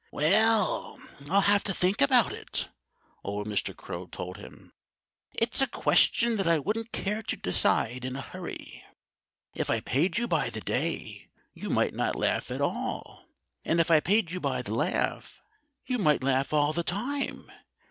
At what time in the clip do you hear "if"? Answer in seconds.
9.53-9.69, 13.79-13.91